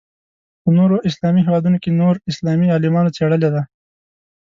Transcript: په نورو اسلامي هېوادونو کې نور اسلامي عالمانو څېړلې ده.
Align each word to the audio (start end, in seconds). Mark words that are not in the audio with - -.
په 0.61 0.69
نورو 0.77 0.95
اسلامي 1.09 1.41
هېوادونو 1.47 1.77
کې 1.83 1.97
نور 2.01 2.15
اسلامي 2.31 2.67
عالمانو 2.75 3.13
څېړلې 3.17 3.49
ده. 3.55 3.61